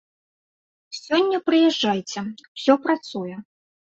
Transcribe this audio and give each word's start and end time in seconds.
Сёння 0.99 1.37
прыязджайце, 1.49 2.19
усё 2.55 2.73
працуе. 2.87 3.37